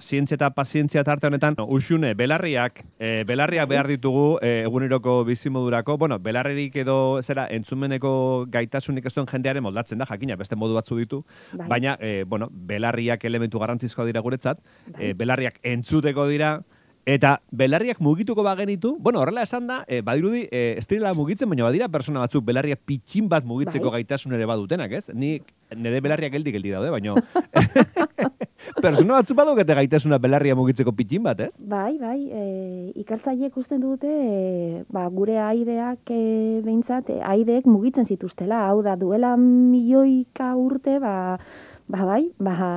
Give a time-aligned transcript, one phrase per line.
[0.00, 6.18] zientzia eta pazientzia tarte honetan, usune, belarriak, e, belarriak behar ditugu e, eguneroko bizimodurako, bueno,
[6.18, 11.22] belarririk edo zera entzumeneko gaitasunik ez duen jendearen moldatzen da, jakina, beste modu batzu ditu,
[11.52, 11.68] bai.
[11.74, 15.10] baina, e, bueno, belarriak elementu garrantzizkoa dira guretzat, bai.
[15.10, 16.58] e, belarriak entzuteko dira,
[17.08, 21.64] Eta belarriak mugituko bagenitu, bueno, horrela esan da, e, badirudi, e, ez direla mugitzen, baina
[21.64, 24.02] badira persona batzuk belarriak pitxin bat mugitzeko bai.
[24.02, 25.14] gaitasun ere badutenak, ez?
[25.16, 25.38] Ni
[25.72, 27.16] nire belarriak geldi geldi daude, baina
[28.84, 31.54] persona batzuk badukete gaitasuna belarria mugitzeko pitxin bat, ez?
[31.56, 32.44] Bai, bai, e,
[33.00, 36.22] ikartzaiek usten dute, e, ba, gure aideak e,
[36.60, 41.38] behintzat, e, aideek mugitzen zituztela, hau da, duela milioika urte, ba,
[41.88, 42.72] ba bai, ba,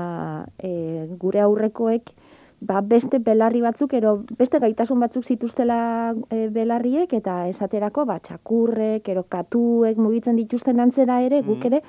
[0.63, 2.15] e, gure aurrekoek,
[2.61, 9.09] ba, beste belarri batzuk, ero beste gaitasun batzuk zituztela e, belarriek, eta esaterako, ba, txakurrek,
[9.09, 11.71] ero katuek mugitzen dituzten antzera ere, guk mm.
[11.71, 11.81] ere,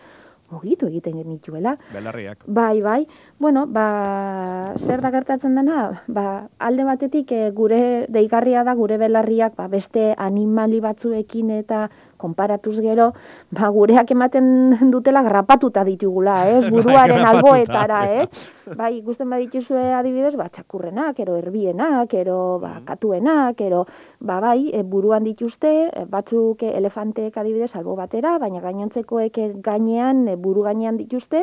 [0.53, 1.77] mugitu egiten genituela.
[1.95, 2.45] Belarriak.
[2.47, 3.01] Bai, bai.
[3.41, 6.03] Bueno, ba, zer da gertatzen dena?
[6.13, 6.27] Ba,
[6.61, 7.83] alde batetik e, gure
[8.13, 11.87] deigarria da gure belarriak ba, beste animali batzuekin eta
[12.23, 13.11] konparatuz gero,
[13.51, 14.47] ba, gureak ematen
[14.95, 16.61] dutela grapatuta ditugula, eh?
[16.71, 18.27] buruaren alboetara, eh?
[18.79, 22.85] Bai, ikusten badituzue adibidez, ba, txakurrenak, ero erbienak, ero ba, mm.
[22.87, 23.83] katuenak, ero,
[24.23, 30.37] ba, bai, e, buruan dituzte, e, batzuk elefanteek adibidez albo batera, baina gainontzekoek gainean, e,
[30.39, 31.43] buru gainean dituzte,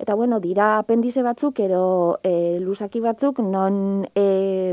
[0.00, 4.72] eta bueno, dira apendize batzuk, ero e, lusaki batzuk, non e,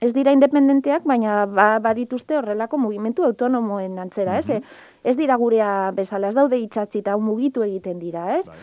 [0.00, 4.48] ez dira independenteak, baina ba, badituzte horrelako mugimendu autonomoen antzera, ez?
[4.48, 8.44] Mm Ez dira gurea bezala, ez daude itxatzi eta mugitu egiten dira, ez?
[8.44, 8.56] Bai.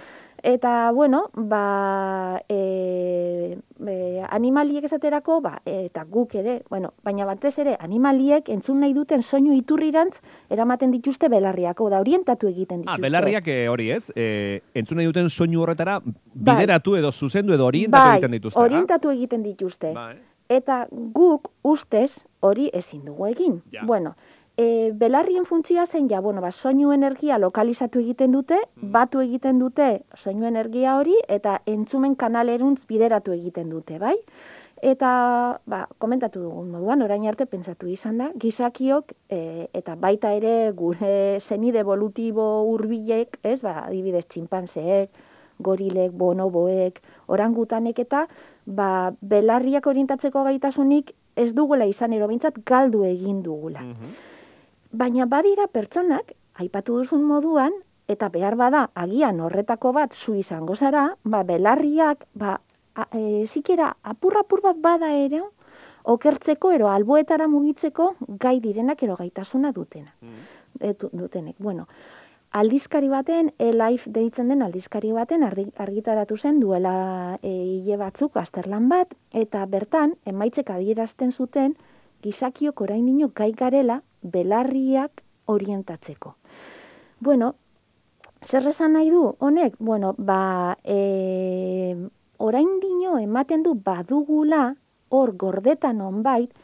[0.45, 3.95] Eta, bueno, ba, e, e,
[4.29, 9.55] animaliek esaterako, ba, eta guk ere, bueno, baina batez ere, animaliek entzun nahi duten soinu
[9.55, 10.19] iturrirantz
[10.53, 12.99] eramaten dituzte belarriak, da, orientatu egiten ah, dituzte.
[12.99, 16.13] Ah, belarriak e, hori ez, e, entzun nahi duten soinu horretara bai.
[16.51, 18.59] bideratu edo zuzendu edo orientatu bai, egiten dituzte.
[18.59, 19.93] orientatu egiten dituzte.
[19.97, 23.61] Bai eta guk ustez hori ezin dugu egin.
[23.85, 24.15] Bueno,
[24.57, 28.91] e, belarrien funtzia zen ja, bueno, ba, soinu energia lokalizatu egiten dute, mm.
[28.91, 34.15] batu egiten dute soinu energia hori, eta entzumen kanaleruntz bideratu egiten dute, bai?
[34.85, 35.09] Eta,
[35.65, 41.39] ba, komentatu dugun moduan, orain arte pentsatu izan da, gizakiok, e, eta baita ere gure
[41.39, 45.23] zenide evolutibo hurbilek, ez, ba, adibidez, txinpanseek,
[45.63, 46.99] gorilek, bonoboek,
[47.31, 48.25] orangutanek eta
[48.65, 52.27] ba, belarriak orientatzeko gaitasunik ez dugula izan ero
[52.65, 53.81] galdu egin dugula.
[53.81, 54.13] Mhm.
[54.91, 57.73] Baina badira pertsonak, aipatu duzun moduan,
[58.07, 62.61] eta behar bada agian horretako bat zu izango zara, ba, belarriak, ba,
[62.95, 65.41] a, e, zikera apur-apur bat bada ere,
[66.05, 70.13] okertzeko ero alboetara mugitzeko gai direnak ero gaitasuna dutena.
[70.21, 70.63] Mm.
[71.11, 71.55] dutenek.
[71.57, 71.87] Bueno,
[72.55, 76.93] aldizkari baten, e-life deitzen den aldizkari baten argitaratu zen duela
[77.41, 81.75] e, hile batzuk azterlan bat, eta bertan, emaitzek adierazten zuten,
[82.23, 85.21] gizakiok orain dino gai garela belarriak
[85.51, 86.35] orientatzeko.
[87.19, 87.53] Bueno,
[88.47, 89.75] zer esan nahi du, honek?
[89.79, 91.99] Bueno, ba, e,
[92.37, 94.75] orain dino ematen du badugula,
[95.09, 96.55] hor gordetan onbait,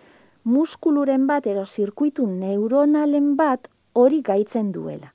[0.44, 5.12] muskuluren bat, ero zirkuitu neuronalen bat, hori gaitzen duela.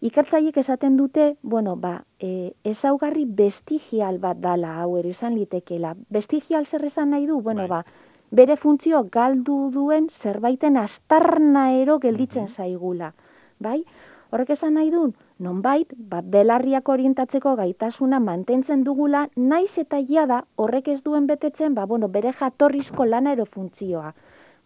[0.00, 5.96] Ikertzaiek esaten dute, bueno, ba, e, ezaugarri bestigial bat dala hau ere izan litekela.
[6.14, 7.40] Bestigial zer esan nahi du?
[7.42, 7.82] Bueno, bai.
[7.82, 13.10] ba, bere funtzio galdu duen zerbaiten astarna ero gelditzen zaigula.
[13.58, 13.82] Bai?
[14.30, 15.02] Horrek esan nahi du,
[15.42, 21.86] nonbait, ba, belarriak orientatzeko gaitasuna mantentzen dugula, naiz eta jada horrek ez duen betetzen, ba,
[21.86, 24.14] bueno, bere jatorrizko lana ero funtzioa.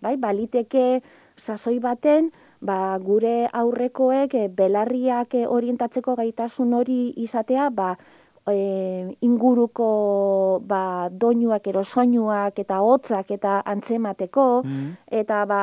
[0.03, 0.17] Bai?
[0.19, 1.01] Baliteke
[1.39, 2.33] sasoi baten,
[2.69, 2.79] ba,
[3.09, 7.89] gure aurrekoek eh, belarriak eh, orientatzeko gaitasun hori izatea, ba,
[8.51, 14.89] e, inguruko ba, doinuak ero soinuak eta hotzak eta antzemateko mm.
[15.23, 15.63] eta ba,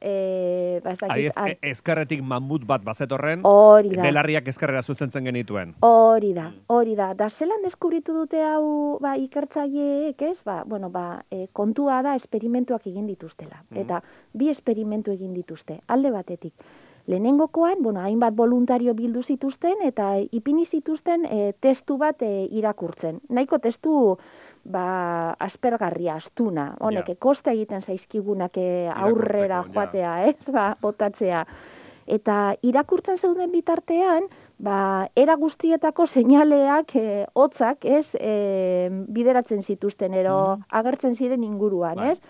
[0.00, 4.02] e, ba ez dakit, ez, ezkerretik mamut bat bazetorren hori da.
[4.02, 6.64] belarriak ezkerrera zuzentzen genituen hori da, mm.
[6.72, 12.00] hori da da zelan deskubritu dute hau ba, ikertzaileek ez ba, bueno, ba, e, kontua
[12.02, 13.84] da esperimentuak egin dituztela mm.
[13.84, 14.00] eta
[14.32, 16.54] bi esperimentu egin dituzte alde batetik
[17.06, 23.20] Lehenengokoan, bueno, hainbat voluntario bildu zituzten eta ipini zituzten e, testu bat e, irakurtzen.
[23.28, 24.16] Nahiko testu
[24.64, 27.20] ba, aspergarria, astuna, honek, yeah.
[27.20, 30.32] koste egiten zaizkigunak e, aurrera joatea, yeah.
[30.32, 31.44] ez, ba, botatzea.
[32.06, 34.26] Eta irakurtzen zeuden bitartean,
[34.60, 34.78] ba,
[35.16, 40.68] era guztietako seinaleak, e, hotzak, ez, e, bideratzen zituzten, ero mm.
[40.80, 42.12] agertzen ziren inguruan, bai.
[42.12, 42.20] ez?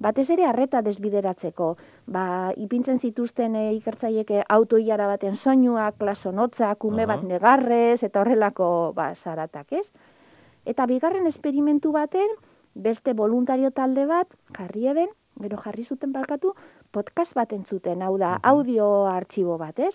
[0.00, 1.74] Batez ere harreta desbideratzeko.
[2.10, 2.24] Ba,
[2.56, 9.72] ipintzen zituzten e, ikertzaieke autoiara baten soinua, klasonotza, kume bat negarrez, eta horrelako ba, zaratak,
[9.82, 9.86] ez?
[10.64, 12.36] Eta bigarren esperimentu baten,
[12.74, 15.08] beste voluntario talde bat, jarri eben,
[15.40, 16.54] gero jarri zuten barkatu,
[16.90, 19.94] podcast bat entzuten, hau da, audio artxibo bat, ez?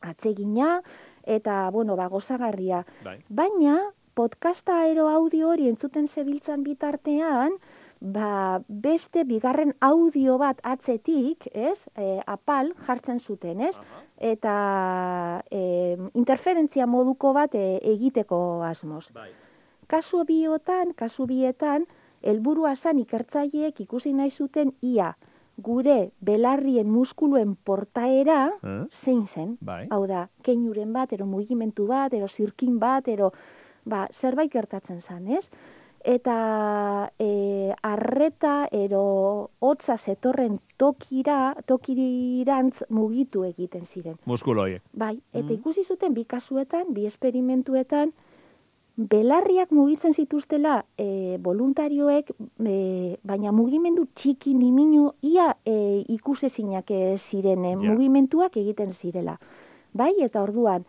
[0.00, 0.80] Atsegina,
[1.26, 2.84] eta, bueno, ba, gozagarria.
[3.04, 3.18] Bai.
[3.28, 3.76] Baina,
[4.14, 7.58] podcasta ero audio hori entzuten zebiltzan bitartean,
[8.00, 11.78] ba, beste bigarren audio bat atzetik, ez?
[11.96, 13.76] E, apal jartzen zuten, ez?
[14.16, 14.54] Eta
[15.50, 19.06] e, interferentzia moduko bat e, egiteko asmoz.
[19.14, 19.30] Bai.
[19.90, 21.86] Kasu biotan, kasu bietan,
[22.22, 25.14] helburua zan ikertzaileek ikusi nahi zuten ia
[25.60, 28.84] gure belarrien muskuluen portaera eh?
[28.90, 29.56] zein zen.
[29.60, 29.86] Bai.
[29.90, 33.32] Hau da, keinuren bat, ero mugimentu bat, ero zirkin bat, ero
[33.84, 35.50] ba, zerbait gertatzen zen, ez?
[36.04, 44.16] Eta e, arreta ero hotza zetorren tokira, tokirantz mugitu egiten ziren.
[44.24, 44.82] Muskuloiek.
[44.92, 45.58] Bai, eta mm.
[45.58, 48.14] ikusi zuten bi kasuetan, bi esperimentuetan,
[48.96, 52.32] belarriak mugitzen zituztela e, voluntarioek,
[52.64, 52.76] e,
[53.24, 59.36] baina mugimendu txiki niminu ia e, ikusezinak ziren e, mugimenduak egiten zirela.
[59.92, 60.84] Bai, eta orduan,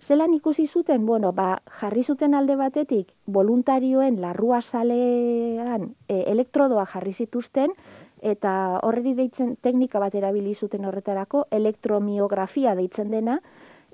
[0.00, 7.12] zelan ikusi zuten, bueno, ba, jarri zuten alde batetik, voluntarioen larrua salean e, elektrodoa jarri
[7.12, 7.72] zituzten,
[8.22, 13.40] eta horreri deitzen teknika bat erabili zuten horretarako, elektromiografia deitzen dena,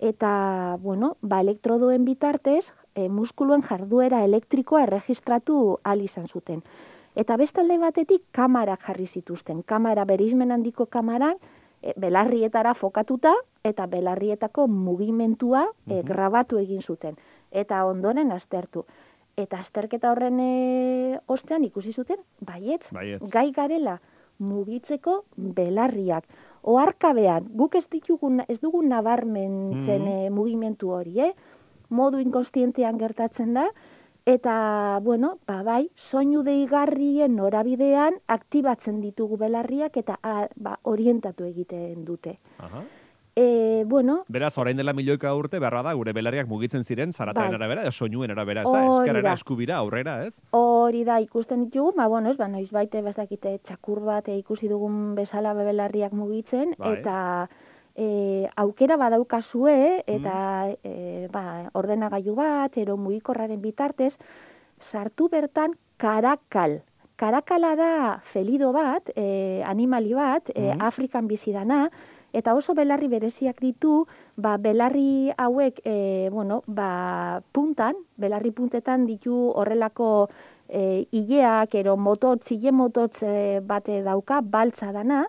[0.01, 6.63] eta, bueno, ba, elektrodoen bitartez, e, muskuluen jarduera elektrikoa erregistratu al izan zuten.
[7.19, 9.63] Eta bestalde batetik kamara jarri zituzten.
[9.67, 11.39] Kamara berizmen handiko kamarak
[11.83, 13.35] e, belarrietara fokatuta
[13.65, 17.17] eta belarrietako mugimentua e, grabatu egin zuten.
[17.51, 18.85] Eta ondoren aztertu.
[19.37, 22.91] Eta azterketa horren e, ostean ikusi zuten, baietz,
[23.33, 24.01] gai garela
[24.41, 26.27] mugitzeko belarriak.
[26.63, 31.33] Oarkabean, guk ez ditugun, ez dugun nabarmentzen mm mugimentu hori, eh?
[31.91, 33.67] modu inkonstientean gertatzen da,
[34.27, 42.05] eta, bueno, ba, bai, soinu deigarrien norabidean aktibatzen ditugu belarriak eta a, ba, orientatu egiten
[42.05, 42.39] dute.
[42.59, 42.85] Aha.
[43.37, 47.61] E, bueno, Beraz, orain dela milioika urte, beharra da, gure belarriak mugitzen ziren, zarataen bai.
[47.61, 50.35] arabera, soinuen arabera, ez da, eskarera eskubira, aurrera, ez?
[50.57, 55.15] Hori da, ikusten ditugu, ba, bueno, ez, ba, noiz baite, bazakite, txakur bat, ikusi dugun
[55.15, 56.99] bezala belarriak mugitzen, bai.
[56.99, 57.49] eta
[57.97, 60.37] e, aukera badaukazue eta
[60.69, 60.77] mm.
[60.85, 64.17] e, ba, ordenagailu bat, ero mugikorraren bitartez,
[64.81, 66.81] sartu bertan karakal.
[67.21, 67.93] Karakala da
[68.33, 70.81] felido bat, e, animali bat, e, mm.
[70.81, 71.91] Afrikan bizidana,
[72.33, 79.51] eta oso belarri bereziak ditu, ba, belarri hauek, e, bueno, ba, puntan, belarri puntetan ditu
[79.53, 80.31] horrelako
[80.69, 85.27] e, ileak, ero mototz, ile mototz e, bate dauka, baltza dana,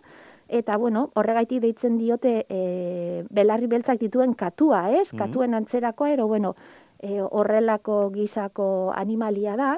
[0.51, 5.07] eta bueno, horregaitik deitzen diote e, belarri beltzak dituen katua, ez?
[5.13, 6.55] Mm Katuen antzerakoa, ero bueno,
[6.99, 9.75] e, horrelako gizako animalia da,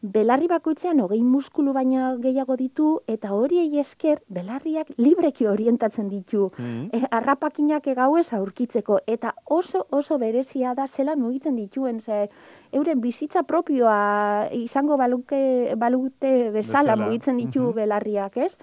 [0.00, 6.50] belarri bakoitzean hogei muskulu baina gehiago ditu, eta hori esker belarriak libreki orientatzen ditu.
[6.58, 7.08] Mm -hmm.
[7.10, 12.28] arrapakinak egauez aurkitzeko, eta oso oso berezia da zelan mugitzen dituen, ze
[12.72, 18.56] euren bizitza propioa izango baluke, balute bezala, mugitzen ditu mm belarriak, ez?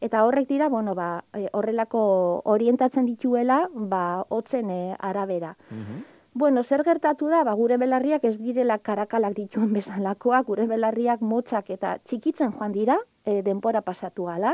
[0.00, 2.00] Eta horrek dira, bueno, ba, e, horrelako
[2.44, 5.56] orientatzen dituela, ba, hotzen e, arabera.
[5.70, 11.24] Mm Bueno, zer gertatu da, ba, gure belarriak ez direla karakalak dituen bezalakoak, gure belarriak
[11.26, 14.52] motzak eta txikitzen joan dira, e, denpora pasatu gala,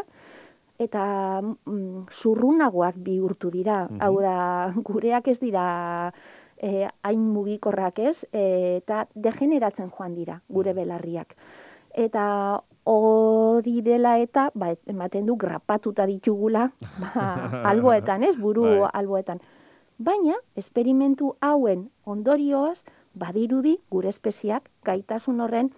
[0.78, 1.04] eta
[1.42, 3.84] mm, zurrunagoak bihurtu dira.
[3.90, 5.66] Mm Hau da, gureak ez dira
[6.56, 11.36] e, hain mugikorrak ez, e, eta degeneratzen joan dira gure belarriak.
[11.96, 16.70] Eta hori dela eta ba, ematen du grapatuta ditugula
[17.02, 17.24] ba,
[17.72, 18.36] alboetan, ez?
[18.38, 18.90] Buru bai.
[19.00, 19.40] alboetan.
[19.98, 22.84] Baina, esperimentu hauen ondorioaz,
[23.16, 25.72] badirudi gure espeziak gaitasun horren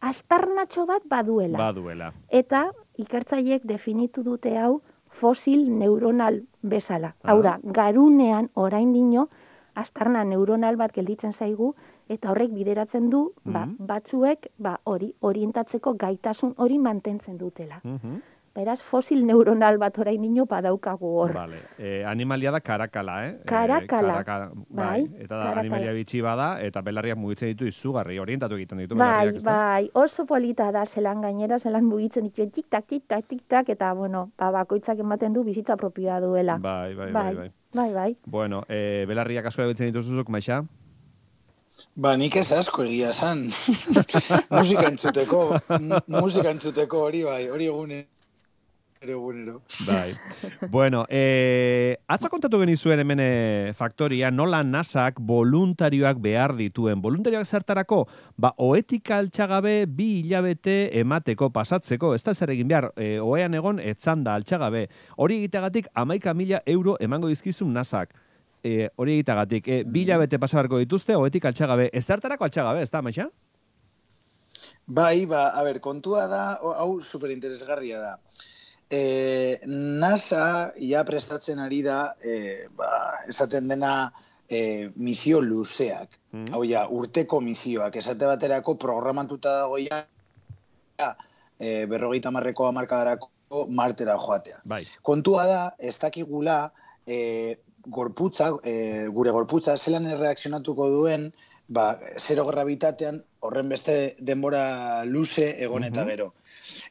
[0.00, 1.58] astarnatxo bat baduela.
[1.58, 2.10] Baduela.
[2.28, 4.80] Eta ikertzaiek definitu dute hau
[5.20, 7.14] fosil neuronal bezala.
[7.22, 9.28] Hau da, garunean orain dino,
[9.74, 11.74] astarna neuronal bat gelditzen zaigu,
[12.08, 17.80] eta horrek bideratzen du ba, mm batzuek ba, hori orientatzeko gaitasun hori mantentzen dutela.
[17.84, 21.32] Mm Beraz, fosil neuronal bat orain nino badaukagu hor.
[21.36, 21.60] Vale.
[21.78, 23.36] Eh, animalia da karakala, eh?
[23.46, 23.84] Karakala.
[23.84, 25.22] Eh, karaka, bai, bai.
[25.22, 29.30] Eta da animalia bitxi bada, eta belarriak mugitzen ditu izugarri, orientatu egiten ditu bai.
[29.30, 34.26] Bai, bai, oso polita da, zelan gainera, zelan mugitzen ditu, tik-tak, tik-tak, tik-tak, eta, bueno,
[34.36, 36.58] ba, bakoitzak ematen du bizitza propioa duela.
[36.58, 37.34] Bai, bai, bai, bai.
[37.36, 37.50] bai.
[37.74, 38.12] bai, bai.
[38.26, 40.64] Bueno, eh, belarriak asko egitzen dituzuzuk, maixa?
[41.94, 43.46] Ba, nik ez asko egia zan.
[44.58, 45.44] musika entzuteko,
[46.10, 48.08] musika entzuteko hori bai, hori egune.
[49.08, 49.62] Egunero.
[49.86, 50.14] Bai.
[50.68, 57.00] Bueno, eh, atza kontatu genizuen hemen eh, faktoria, nola nasak voluntarioak behar dituen.
[57.00, 62.14] Voluntarioak zertarako, ba, oetika altxagabe bi hilabete emateko pasatzeko.
[62.14, 64.88] Ez da zer egin behar, e, oean egon, etzanda altxagabe.
[65.16, 68.12] Hori egitegatik, amaika mila euro emango dizkizun nasak.
[68.62, 71.88] E, hori egitegatik, e, bi hilabete pasabarko dituzte, oetika altxagabe.
[71.92, 73.30] Ez zertarako altxagabe, ez da, maixa?
[74.86, 78.16] Bai, ba, a ber, kontua da, hau superinteresgarria da
[78.90, 82.90] e, NASA ia prestatzen ari da, e, ba,
[83.30, 84.10] esaten dena
[84.48, 86.18] e, misio luzeak.
[86.32, 87.96] Mm Hau ja, urteko misioak.
[87.96, 90.04] Esate baterako programatuta dago ja,
[91.58, 94.60] e, berrogeita marreko amarkadarako martera joatea.
[94.64, 94.84] Bai.
[95.02, 96.72] Kontua da, ez dakigula,
[97.06, 101.30] e, gorputza, e, gure gorputza, zelan erreakzionatuko duen,
[101.68, 106.32] ba, zero gravitatean, horren beste denbora luze egon eta gero.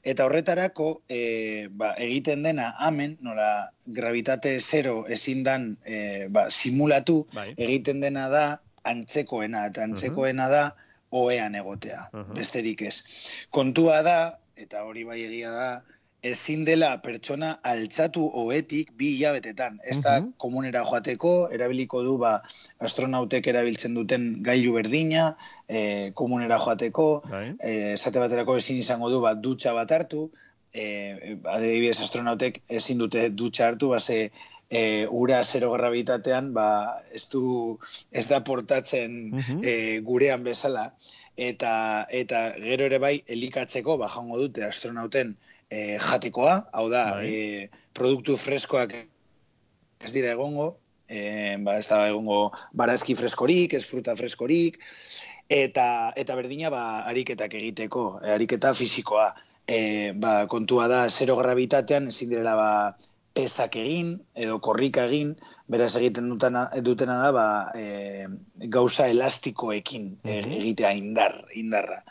[0.03, 7.21] Eta horretarako, e, ba, egiten dena, amen, nola, gravitate zero ezin dan e, ba, simulatu,
[7.33, 7.51] bai.
[7.57, 8.45] egiten dena da,
[8.89, 10.63] antzekoena, eta antzekoena da,
[11.11, 12.03] oean egotea,
[12.35, 12.99] besterik ez.
[13.55, 14.19] Kontua da,
[14.59, 15.69] eta hori bai egia da,
[16.21, 19.79] ezin dela pertsona altzatu oetik bi hilabetetan.
[19.83, 22.33] Ez da komunera joateko, erabiliko du ba,
[22.83, 25.31] astronautek erabiltzen duten gailu berdina,
[25.67, 30.29] e, komunera joateko, e, esate baterako ezin izango du ba, dutxa bat hartu,
[30.73, 34.31] e, adibidez astronautek ezin dute dutxa hartu, ba, ze,
[34.69, 36.67] e, ura zero gravitatean ba,
[37.11, 37.79] ez, du,
[38.11, 39.15] ez da portatzen
[39.63, 40.91] e, gurean bezala,
[41.39, 45.37] eta, eta gero ere bai elikatzeko ba, jango dute astronauten
[45.69, 48.95] e, jatekoa, hau da, e, produktu freskoak
[49.99, 54.79] ez dira egongo, e, ba, ez da egongo barazki freskorik, ez fruta freskorik,
[55.49, 59.29] eta, eta berdina ba, ariketak egiteko, e, ariketa fisikoa.
[59.69, 59.79] E,
[60.17, 62.71] ba, kontua da, zero gravitatean, ezin direla ba,
[63.37, 65.35] pesak egin, edo korrika egin,
[65.69, 67.47] beraz egiten dutena, dutena da, ba,
[67.77, 68.27] e,
[68.73, 72.01] gauza elastikoekin egitea indar, indarra.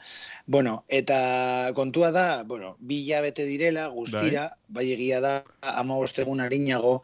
[0.47, 5.33] Bueno, eta kontua da, bueno, bi bete direla, guztira, bai, bai egia da,
[5.75, 7.03] ama ostegun harinago,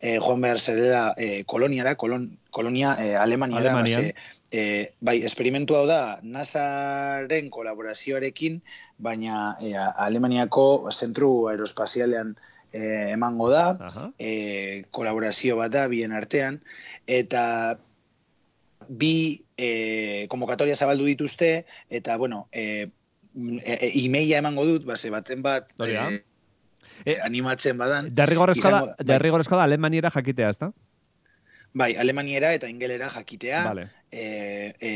[0.00, 4.14] eh, joan behar zerela eh, koloniara, kolon, kolonia eh, Alemaniara, base,
[4.52, 8.60] eh, bai, esperimentu hau da, NASAren kolaborazioarekin,
[8.98, 12.36] baina eh, Alemaniako zentru aerospazialean
[12.72, 13.76] eh, emango da,
[14.18, 16.60] eh, kolaborazio bat da, bien artean,
[17.06, 17.78] eta
[18.88, 22.90] bi e, konvokatoria zabaldu dituzte, eta, bueno, e,
[23.64, 26.22] e, e emango dut, base, baten bat, e,
[27.04, 28.08] e, animatzen badan.
[28.14, 29.06] Derrigorezko da, bai.
[29.06, 30.72] derrigorezko da alemaniera jakitea, ez da?
[31.74, 33.62] Bai, alemaniera eta ingelera jakitea.
[33.64, 33.88] Vale.
[34.12, 34.90] E, e,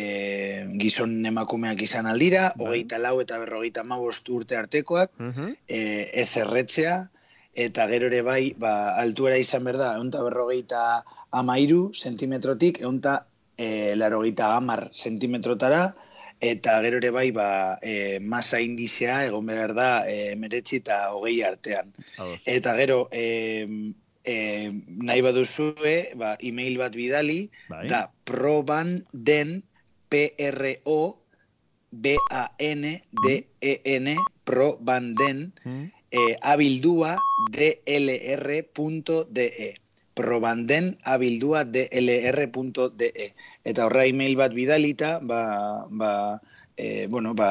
[0.77, 5.55] gizon emakumeak izan aldira, hogeita lau eta berrogeita mabost urte artekoak, uh -huh.
[5.69, 7.09] e, ez erretzea,
[7.57, 14.23] eta gero ere bai, ba, altuera izan berda, eunta berrogeita amairu sentimetrotik, eunta e, laro
[14.23, 15.97] gita amar sentimetrotara,
[16.41, 21.43] eta gero ere bai, ba, e, masa indizea, egon behar da, e, meretzi eta hogei
[21.49, 21.95] artean.
[22.45, 23.25] Eta gero, e,
[24.21, 24.37] e,
[25.09, 27.89] nahi baduzue, ba, email bat bidali, bai.
[27.89, 29.65] da proban den,
[30.13, 31.19] P-R-O,
[32.05, 32.97] B-A-N-D-E-N,
[34.45, 35.87] probanden, mm.
[36.17, 37.17] E, abildua,
[37.53, 39.51] D-L-R.de
[40.17, 43.11] probanden abildua dlr.de.
[43.69, 46.41] Eta horra email bat bidalita, ba, ba,
[46.77, 47.51] e, bueno, ba,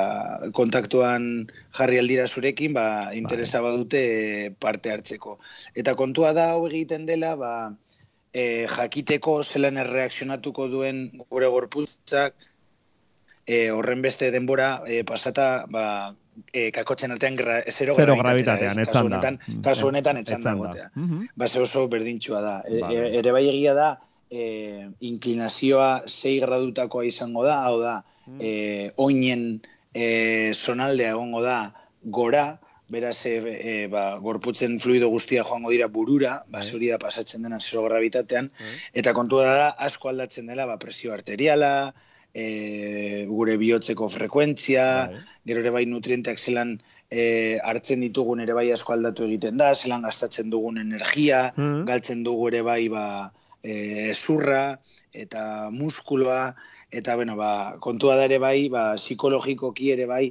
[0.57, 1.45] kontaktuan
[1.77, 5.37] jarri aldira zurekin, ba, interesa badute parte hartzeko.
[5.77, 7.53] Eta kontua da hau egiten dela, ba,
[8.33, 12.33] e, jakiteko zelan erreakzionatuko duen gure gorputzak,
[13.45, 16.15] e, horren beste denbora e, pasata, ba,
[16.51, 20.89] e, kakotzen artean gra, zero, zero gravitatean, ez, kasu honetan, mm, kasu honetan etzan gotea.
[20.95, 21.29] Mm -hmm.
[21.35, 22.55] Base oso berdintxua da.
[22.67, 23.89] E, e, ere bai egia da,
[24.29, 28.39] e, inklinazioa zei gradutakoa izango da, hau da, mm.
[28.41, 29.61] e, oinen
[29.93, 31.73] e, sonaldea egongo da
[32.03, 37.45] gora, beraz, e, e, ba, gorputzen fluido guztia joango dira burura, ba, hori da pasatzen
[37.45, 38.51] dena zero gravitatean,
[38.93, 41.93] eta kontua da, asko aldatzen dela, ba, presio arteriala,
[42.35, 45.23] e, gure bihotzeko frekuentzia, bai.
[45.47, 46.75] gero ere bai nutrienteak zelan
[47.09, 52.23] e, hartzen ditugun ere bai asko aldatu egiten da, zelan gastatzen dugun energia, mm galtzen
[52.27, 53.05] dugu ere bai ba,
[53.63, 54.77] e, zurra
[55.13, 56.55] eta muskuloa,
[56.91, 60.25] eta bueno, ba, kontua da ere bai, ba, psikologikoki ere bai,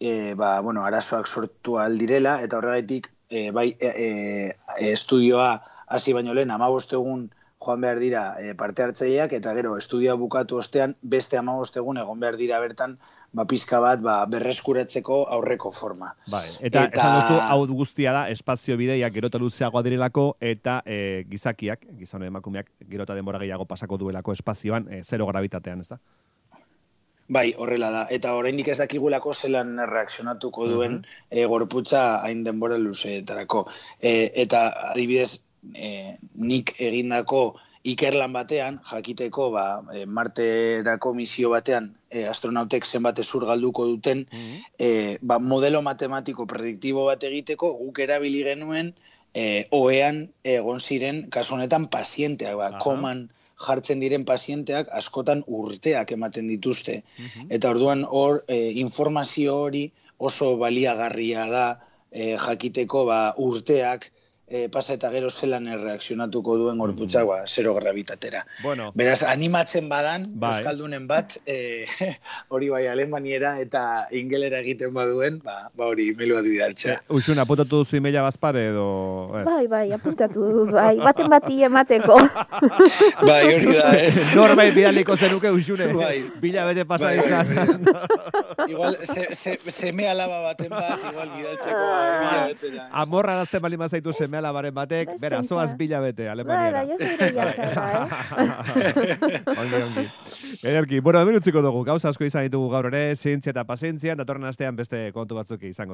[0.00, 5.50] e, ba, bueno, arazoak sortu aldirela, eta horregaitik e, bai e, e, estudioa
[5.88, 7.28] hasi baino lehen, amaboste egun
[7.64, 12.20] joan behar dira e, parte hartzaileak eta gero estudia bukatu ostean beste 15 egun egon
[12.20, 12.98] behar dira bertan
[13.32, 16.14] ba, pizka bat ba, berreskuratzeko aurreko forma.
[16.30, 17.00] Bai, eta, eta...
[17.00, 22.70] esan duzu, hau guztia da, espazio bideiak gerota luzeagoa direlako, eta e, gizakiak, gizone emakumeak,
[22.88, 26.00] gerota denbora gehiago pasako duelako espazioan, e, zero gravitatean, ez da?
[27.28, 28.06] Bai, horrela da.
[28.08, 31.26] Eta oraindik ez dakigulako zelan reakzionatuko duen uh -huh.
[31.28, 33.66] e, gorputza hain denbora luzeetarako.
[34.00, 34.62] E, eta
[34.94, 37.56] adibidez, e, nik egindako
[37.88, 44.26] ikerlan batean, jakiteko ba, e, Marterako misio batean e, astronautek zenbat ezur galduko duten,
[44.78, 48.92] e, ba, modelo matematiko prediktibo bat egiteko guk erabili genuen
[49.34, 56.46] e, oean egon ziren kasu honetan pazienteak, ba, koman jartzen diren pazienteak askotan urteak ematen
[56.50, 57.02] dituzte.
[57.50, 59.88] Eta orduan hor e, informazio hori
[60.18, 61.66] oso baliagarria da
[62.10, 64.10] e, jakiteko ba, urteak
[64.50, 68.44] e, pasa eta gero zelan erreakzionatuko duen gorputza, ba, zero gravitatera.
[68.62, 68.90] Bueno.
[68.96, 70.54] Beraz, animatzen badan, bai.
[70.56, 71.84] Euskaldunen bat, e,
[72.54, 76.98] hori bai alemaniera eta ingelera egiten baduen, ba, ba hori melu bat bidaltzea.
[77.04, 78.88] E, Uxun, apuntatu duzu imeia bazpare edo...
[79.46, 82.18] Bai, bai, apuntatu duzu, bai, baten bati emateko.
[83.28, 84.16] bai, hori da, ez.
[84.38, 86.16] Norbait bidaliko zenuke, Uxune, bai.
[86.40, 87.44] bila bete pasa bai, bai,
[87.84, 92.88] bai, igual, se, se, se me alaba baten bat, igual bidaltzeko bila betera.
[93.04, 96.84] Amorra dazte bali mazaitu seme alabaren batek, bera, zoaz bila bete, alemaniera.
[96.84, 97.68] Bai, bai, ez eh?
[99.62, 100.06] ongi, ongi.
[100.62, 104.44] Ederki, bueno, hemen utziko dugu, gauza asko izan ditugu gaur ere, zientzia eta pazientzia, datorren
[104.50, 105.86] astean beste kontu batzuk izango